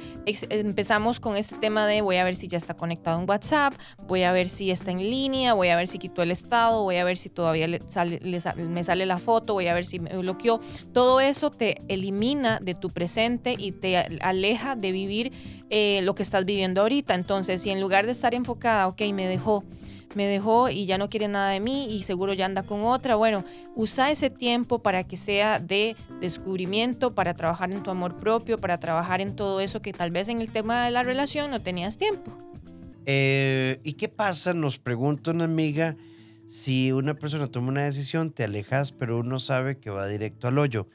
[0.50, 3.74] empezamos con este tema de voy a ver si ya está conectado en WhatsApp,
[4.08, 6.98] voy a ver si está en línea, voy a ver si quitó el estado, voy
[6.98, 10.60] a ver si todavía me sale la foto, voy a ver si me bloqueó.
[10.94, 15.32] Todo eso te elimina de tu presente y te aleja de vivir
[15.70, 17.14] eh, lo que estás viviendo ahorita.
[17.14, 19.64] Entonces, si en lugar de estar enfocada, ok, me dejó,
[20.18, 23.16] me dejó y ya no quiere nada de mí y seguro ya anda con otra.
[23.16, 28.58] Bueno, usa ese tiempo para que sea de descubrimiento, para trabajar en tu amor propio,
[28.58, 31.62] para trabajar en todo eso que tal vez en el tema de la relación no
[31.62, 32.36] tenías tiempo.
[33.06, 34.56] Eh, ¿Y qué pasa?
[34.56, 35.96] Nos pregunta una amiga,
[36.48, 40.58] si una persona toma una decisión, te alejas, pero uno sabe que va directo al
[40.58, 40.88] hoyo.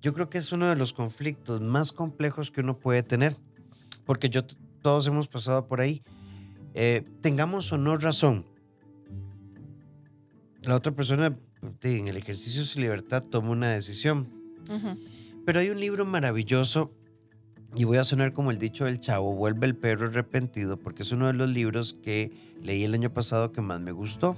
[0.00, 3.36] Yo creo que es uno de los conflictos más complejos que uno puede tener,
[4.06, 4.30] porque
[4.80, 6.02] todos hemos pasado por ahí.
[6.78, 8.44] Eh, tengamos o no razón,
[10.60, 11.38] la otra persona
[11.82, 14.28] en el ejercicio de su libertad toma una decisión.
[15.46, 16.92] Pero hay un libro maravilloso,
[17.74, 21.12] y voy a sonar como el dicho del chavo, Vuelve el perro arrepentido, porque es
[21.12, 22.30] uno de los libros que
[22.62, 24.36] leí el año pasado que más me gustó.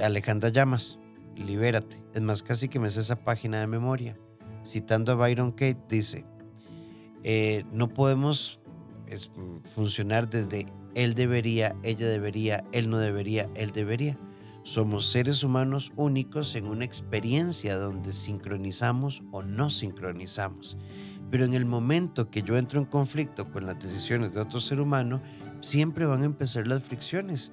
[0.00, 0.96] Alejandra Llamas,
[1.34, 2.00] Libérate.
[2.14, 4.16] Es más, casi que me sé esa página de memoria.
[4.64, 6.24] Citando a Byron Kate, dice,
[7.24, 8.60] eh, no podemos
[9.74, 14.18] funcionar desde él debería, ella debería, él no debería, él debería.
[14.62, 20.76] Somos seres humanos únicos en una experiencia donde sincronizamos o no sincronizamos.
[21.30, 24.80] Pero en el momento que yo entro en conflicto con las decisiones de otro ser
[24.80, 25.22] humano,
[25.60, 27.52] siempre van a empezar las fricciones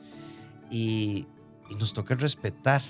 [0.69, 1.27] y,
[1.69, 2.81] y nos toca respetar.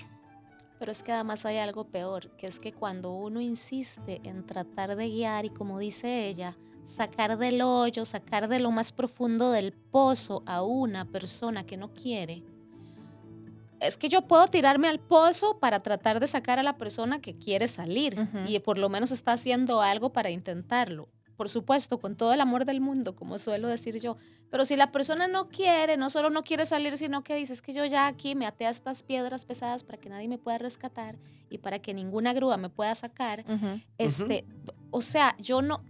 [0.80, 4.96] Pero es que además hay algo peor, que es que cuando uno insiste en tratar
[4.96, 6.56] de guiar y como dice ella,
[6.88, 11.94] sacar del hoyo, sacar de lo más profundo del pozo a una persona que no
[11.94, 12.44] quiere,
[13.80, 17.38] es que yo puedo tirarme al pozo para tratar de sacar a la persona que
[17.38, 21.10] quiere salir y por lo menos está haciendo algo para intentarlo.
[21.36, 24.18] Por supuesto, con todo el amor del mundo, como suelo decir yo.
[24.50, 27.62] Pero si la persona no quiere, no solo no quiere salir, sino que dice, es
[27.62, 30.58] que yo ya aquí me até a estas piedras pesadas para que nadie me pueda
[30.58, 31.20] rescatar
[31.52, 33.46] y para que ninguna grúa me pueda sacar.
[34.00, 34.46] este,
[34.90, 35.84] O sea, yo no,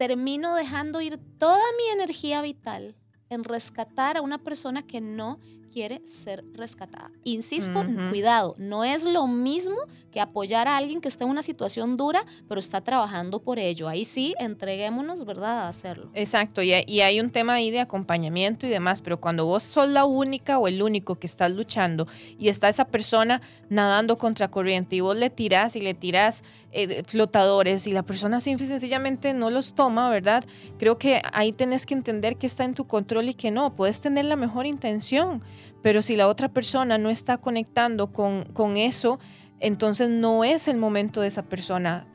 [0.00, 2.96] termino dejando ir toda mi energía vital
[3.28, 5.38] en rescatar a una persona que no
[5.70, 7.10] quiere ser rescatada.
[7.24, 9.76] Insisto, cuidado, no es lo mismo
[10.10, 13.88] que apoyar a alguien que está en una situación dura, pero está trabajando por ello.
[13.88, 16.10] Ahí sí, entreguémonos, ¿verdad?, a hacerlo.
[16.14, 19.88] Exacto, y, y hay un tema ahí de acompañamiento y demás, pero cuando vos sos
[19.88, 24.96] la única o el único que estás luchando y está esa persona nadando contra corriente
[24.96, 29.34] y vos le tirás y le tirás eh, flotadores y la persona simple y sencillamente
[29.34, 30.44] no los toma, ¿verdad?
[30.78, 34.00] Creo que ahí tenés que entender que está en tu control y que no, puedes
[34.00, 35.42] tener la mejor intención,
[35.82, 39.18] pero si la otra persona no está conectando con, con eso,
[39.60, 42.06] entonces no es el momento de esa persona.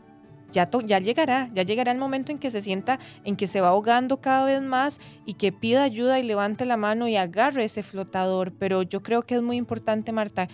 [0.51, 3.69] Ya, ya llegará, ya llegará el momento en que se sienta, en que se va
[3.69, 7.83] ahogando cada vez más y que pida ayuda y levante la mano y agarre ese
[7.83, 8.53] flotador.
[8.53, 10.47] Pero yo creo que es muy importante, Marta,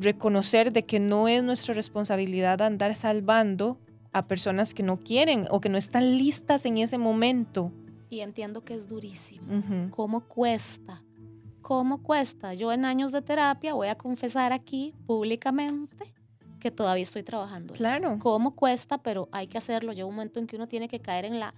[0.00, 3.78] reconocer de que no es nuestra responsabilidad andar salvando
[4.12, 7.72] a personas que no quieren o que no están listas en ese momento.
[8.08, 9.90] Y entiendo que es durísimo.
[9.90, 11.02] ¿Cómo cuesta?
[11.64, 12.52] ¿Cómo cuesta?
[12.52, 16.12] Yo en años de terapia voy a confesar aquí públicamente
[16.60, 17.72] que todavía estoy trabajando.
[17.72, 18.18] Claro.
[18.20, 18.98] ¿Cómo cuesta?
[18.98, 19.94] Pero hay que hacerlo.
[19.94, 21.54] Llega un momento en que uno tiene que caer en la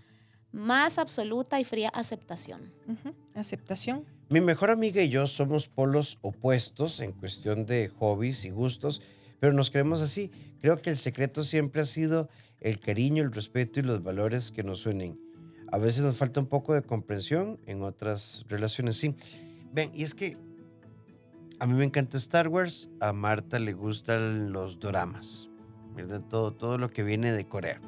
[0.53, 2.73] más absoluta y fría aceptación.
[3.35, 4.05] Aceptación.
[4.29, 9.03] Mi mejor amiga y yo somos polos opuestos en cuestión de hobbies y gustos,
[9.41, 10.31] pero nos creemos así.
[10.61, 12.29] Creo que el secreto siempre ha sido
[12.61, 15.19] el cariño, el respeto y los valores que nos unen.
[15.73, 19.17] A veces nos falta un poco de comprensión, en otras relaciones sí.
[19.77, 20.39] Ven, y es que
[21.61, 25.51] a mí me encanta Star Wars, a Marta le gustan los doramas,
[25.95, 26.23] ¿verdad?
[26.31, 27.79] Todo, todo lo que viene de Corea.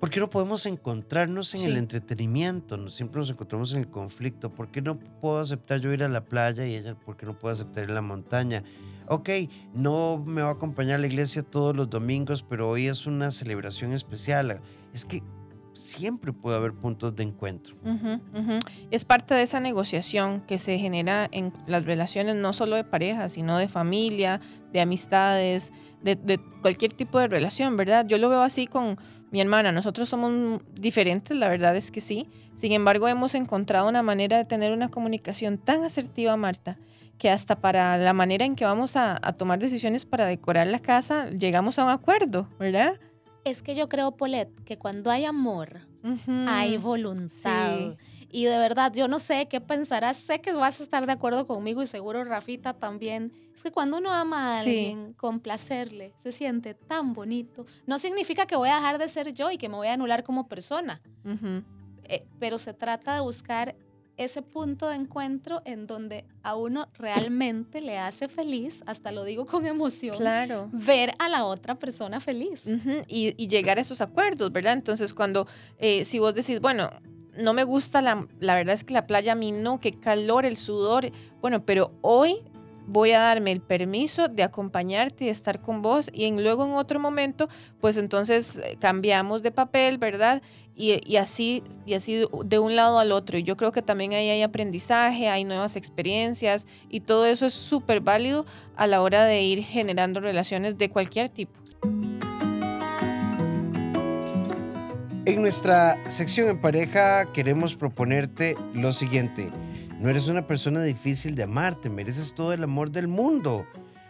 [0.00, 2.76] ¿Por qué no podemos encontrarnos en el entretenimiento?
[2.76, 4.52] No, siempre nos encontramos en el conflicto.
[4.52, 7.38] ¿Por qué no puedo aceptar yo ir a la playa y ella, por qué no
[7.38, 8.62] puedo aceptar ir a la montaña?
[9.08, 9.30] Ok,
[9.72, 13.30] no me va a acompañar a la iglesia todos los domingos, pero hoy es una
[13.30, 14.60] celebración especial.
[14.92, 15.22] Es que
[15.84, 17.76] siempre puede haber puntos de encuentro.
[18.90, 23.28] Es parte de esa negociación que se genera en las relaciones no solo de pareja,
[23.28, 24.40] sino de familia,
[24.72, 28.06] de amistades, de, cualquier tipo de relación, ¿verdad?
[28.06, 28.98] Yo lo veo así con
[29.30, 32.28] mi hermana, nosotros somos diferentes, la verdad es que sí.
[32.54, 36.78] Sin embargo, hemos encontrado una manera de tener una comunicación tan asertiva, Marta,
[37.18, 41.30] que hasta para la manera en que vamos a, tomar decisiones para decorar la casa,
[41.30, 42.94] llegamos a un acuerdo, ¿verdad?
[43.44, 45.80] Es que yo creo, Polet, que cuando hay amor,
[46.46, 47.94] hay voluntad.
[48.30, 51.46] Y de verdad, yo no sé qué pensarás, sé que vas a estar de acuerdo
[51.46, 53.32] conmigo y seguro Rafita también.
[53.54, 57.64] Es que cuando uno ama a alguien, complacerle, se siente tan bonito.
[57.86, 60.24] No significa que voy a dejar de ser yo y que me voy a anular
[60.24, 61.00] como persona,
[62.04, 63.76] eh, pero se trata de buscar
[64.16, 69.46] ese punto de encuentro en donde a uno realmente le hace feliz, hasta lo digo
[69.46, 70.68] con emoción, claro.
[70.72, 72.64] ver a la otra persona feliz.
[73.08, 74.72] y, llegar a esos acuerdos, ¿verdad?
[74.72, 75.46] Entonces, cuando,
[75.78, 76.90] eh, si vos decís, bueno,
[77.36, 80.46] no me gusta la, la verdad es que la playa a mí no, qué calor,
[80.46, 81.10] el sudor.
[81.40, 82.42] Bueno, pero hoy
[82.86, 86.72] voy a darme el permiso de acompañarte y estar con vos y en, luego en
[86.72, 87.48] otro momento,
[87.80, 90.42] pues entonces eh, cambiamos de papel, ¿verdad?
[90.76, 93.38] Y, y, así, y así de un lado al otro.
[93.38, 97.54] Y yo creo que también ahí hay aprendizaje, hay nuevas experiencias y todo eso es
[97.54, 98.44] súper válido
[98.76, 101.60] a la hora de ir generando relaciones de cualquier tipo.
[105.26, 109.50] En nuestra sección en pareja queremos proponerte lo siguiente.
[110.00, 113.66] No eres una persona difícil de amar, te mereces todo el amor del mundo.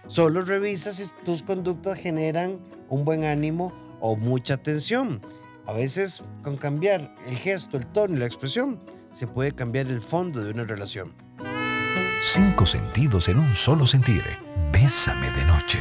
[0.09, 5.21] Solo revisa si tus conductas generan un buen ánimo o mucha tensión.
[5.67, 8.81] A veces con cambiar el gesto, el tono y la expresión
[9.13, 11.15] se puede cambiar el fondo de una relación.
[12.23, 14.23] Cinco sentidos en un solo sentir.
[14.73, 15.79] Bésame de noche.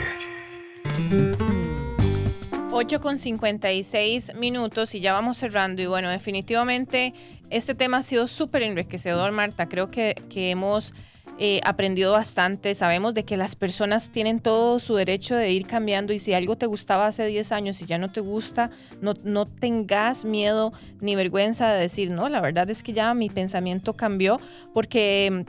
[2.75, 5.81] 8 con 56 minutos y ya vamos cerrando.
[5.81, 7.13] Y bueno, definitivamente
[7.53, 9.69] este tema ha sido súper enriquecedor, Marta.
[9.69, 10.93] Creo que, que hemos
[11.39, 12.75] eh, aprendido bastante.
[12.75, 16.57] Sabemos de que las personas tienen todo su derecho de ir cambiando y si algo
[16.57, 18.69] te gustaba hace 10 años y ya no te gusta,
[19.01, 23.29] no, no tengas miedo ni vergüenza de decir, no, la verdad es que ya mi
[23.29, 24.39] pensamiento cambió
[24.73, 25.45] porque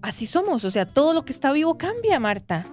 [0.00, 0.64] así somos.
[0.64, 2.66] O sea, todo lo que está vivo cambia, Marta.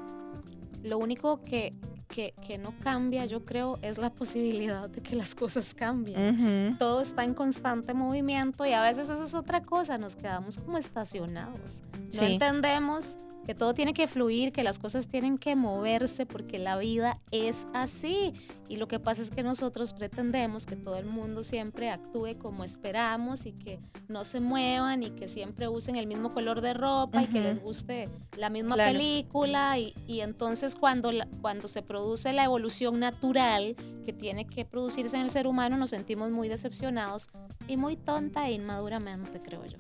[0.84, 1.74] Lo único que,
[2.10, 6.76] que, no cambia, yo creo, es la posibilidad de que las cosas cambien.
[6.78, 10.78] Todo está en constante movimiento y a veces eso es otra cosa, nos quedamos como
[10.78, 11.82] estacionados.
[12.16, 13.16] No entendemos
[13.50, 17.66] que todo tiene que fluir, que las cosas tienen que moverse porque la vida es
[17.74, 18.36] así.
[18.68, 22.64] Y lo que pasa es que nosotros pretendemos que todo el mundo siempre actúe como
[22.64, 27.24] esperamos y que no se muevan y que siempre usen el mismo color de ropa
[27.24, 28.08] y que les guste
[28.38, 29.80] la misma película.
[29.80, 31.10] Y, y, entonces cuando,
[31.42, 35.90] cuando se produce la evolución natural que tiene que producirse en el ser humano, nos
[35.90, 37.30] sentimos muy decepcionados
[37.68, 39.80] y muy tonta e inmaduramente, creo yo.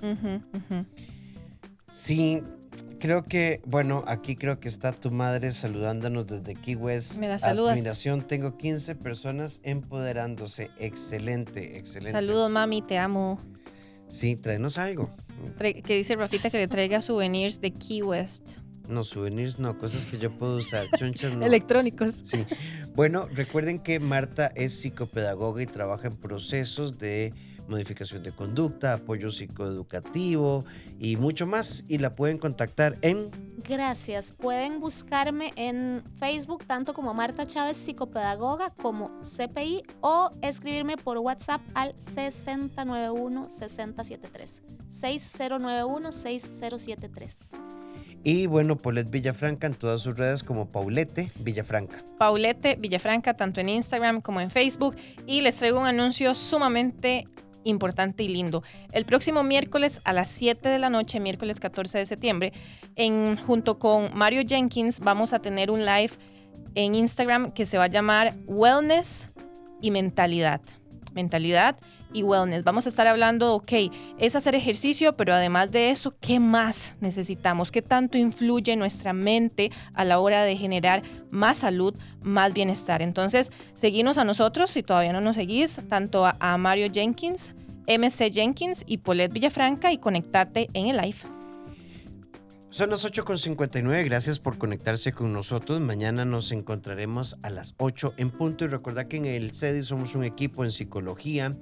[1.91, 2.41] Sí,
[2.99, 7.17] creo que, bueno, aquí creo que está tu madre saludándonos desde Key West.
[7.17, 7.73] Me la saludas.
[7.73, 10.69] Admiración, tengo 15 personas empoderándose.
[10.79, 12.11] Excelente, excelente.
[12.11, 13.39] Saludos, mami, te amo.
[14.09, 15.09] Sí, tráenos algo.
[15.57, 18.57] Que dice Rafita que le traiga souvenirs de Key West.
[18.87, 20.85] No, souvenirs no, cosas que yo puedo usar.
[20.97, 21.45] Chonchas no.
[21.45, 22.23] Electrónicos.
[22.25, 22.43] Sí.
[22.95, 27.33] Bueno, recuerden que Marta es psicopedagoga y trabaja en procesos de
[27.69, 30.65] modificación de conducta, apoyo psicoeducativo
[30.99, 31.85] y mucho más.
[31.87, 33.31] Y la pueden contactar en
[33.67, 34.31] Gracias.
[34.33, 41.61] Pueden buscarme en Facebook tanto como Marta Chávez, psicopedagoga, como CPI o escribirme por WhatsApp
[41.73, 44.61] al 6091-6073.
[44.89, 47.35] 6091-6073.
[48.23, 52.03] y bueno, Paulette Villafranca en todas sus redes como Paulette Villafranca.
[52.17, 54.95] Paulette Villafranca, tanto en Instagram como en Facebook.
[55.27, 57.27] Y les traigo un anuncio sumamente
[57.63, 58.63] importante y lindo.
[58.91, 62.53] El próximo miércoles a las 7 de la noche, miércoles 14 de septiembre,
[62.95, 66.11] en, junto con Mario Jenkins, vamos a tener un live
[66.75, 69.27] en Instagram que se va a llamar Wellness
[69.81, 70.61] y Mentalidad.
[71.13, 71.77] Mentalidad
[72.13, 72.63] y wellness.
[72.63, 73.71] Vamos a estar hablando, ok,
[74.17, 77.71] es hacer ejercicio, pero además de eso, ¿qué más necesitamos?
[77.71, 83.01] ¿Qué tanto influye nuestra mente a la hora de generar más salud, más bienestar?
[83.01, 87.53] Entonces, seguimos a nosotros, si todavía no nos seguís, tanto a, Mario Jenkins,
[87.87, 91.17] MC Jenkins y Paulette Villafranca y conectate en el live.
[92.71, 95.81] Son las 8.59, gracias por conectarse con nosotros.
[95.81, 100.13] Mañana nos encontraremos a las 8 en punto y recordad que en el CEDI somos
[100.13, 101.57] un equipo en psicología,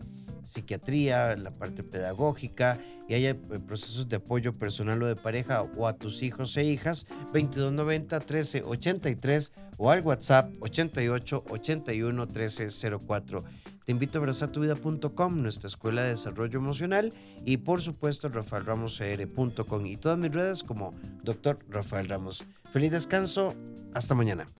[0.47, 5.87] psiquiatría, la parte pedagógica y hay eh, procesos de apoyo personal o de pareja o
[5.87, 13.43] a tus hijos e hijas 2290 1383 o al WhatsApp 88 81 1304.
[13.85, 17.13] Te invito a abrazatuvida.com, nuestra escuela de desarrollo emocional
[17.45, 20.93] y por supuesto rafaelramoscr.com y todas mis redes como
[21.23, 21.59] Dr.
[21.69, 22.43] Rafael Ramos.
[22.73, 23.55] Feliz descanso,
[23.93, 24.51] hasta mañana.